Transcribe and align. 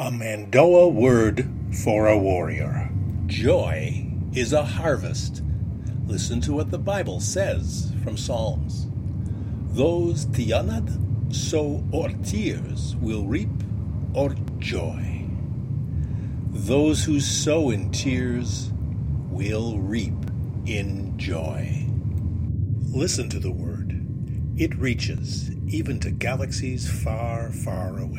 A 0.00 0.10
Mando'a 0.10 0.90
word 0.90 1.46
for 1.84 2.06
a 2.06 2.16
warrior. 2.16 2.90
Joy 3.26 4.10
is 4.32 4.54
a 4.54 4.64
harvest. 4.64 5.42
Listen 6.06 6.40
to 6.40 6.54
what 6.54 6.70
the 6.70 6.78
Bible 6.78 7.20
says 7.20 7.92
from 8.02 8.16
Psalms. 8.16 8.88
Those 9.76 10.24
tianad 10.24 11.34
sow 11.34 11.84
or 11.92 12.08
tears 12.24 12.96
will 12.96 13.26
reap 13.26 13.50
or 14.14 14.34
joy. 14.58 15.26
Those 16.48 17.04
who 17.04 17.20
sow 17.20 17.68
in 17.68 17.90
tears 17.90 18.70
will 19.28 19.80
reap 19.80 20.14
in 20.64 21.18
joy. 21.18 21.84
Listen 22.88 23.28
to 23.28 23.38
the 23.38 23.52
word. 23.52 24.02
It 24.56 24.74
reaches 24.78 25.50
even 25.68 26.00
to 26.00 26.10
galaxies 26.10 26.88
far, 26.88 27.52
far 27.52 27.98
away. 27.98 28.09